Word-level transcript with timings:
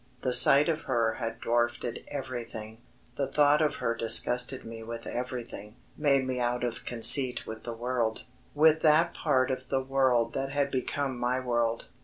The 0.23 0.33
sight 0.33 0.67
of 0.67 0.81
her 0.89 1.17
had 1.19 1.39
dwarfed 1.41 1.85
everything; 2.07 2.79
the 3.17 3.27
thought 3.31 3.61
of 3.61 3.75
her 3.75 3.93
disgusted 3.93 4.65
me 4.65 4.81
with 4.81 5.05
everything, 5.05 5.75
made 5.95 6.25
me 6.25 6.39
out 6.39 6.63
of 6.63 6.85
conceit 6.85 7.45
with 7.45 7.65
the 7.65 7.73
world 7.73 8.23
with 8.55 8.81
that 8.81 9.13
part 9.13 9.51
of 9.51 9.69
the 9.69 9.83
world 9.83 10.33
that 10.33 10.49
had 10.53 10.71
become 10.71 11.19
my 11.19 11.39
world. 11.39 11.85